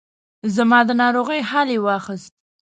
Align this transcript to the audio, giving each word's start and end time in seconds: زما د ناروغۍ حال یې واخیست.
زما 0.55 0.79
د 0.87 0.91
ناروغۍ 1.01 1.41
حال 1.49 1.67
یې 1.75 1.79
واخیست. 1.85 2.33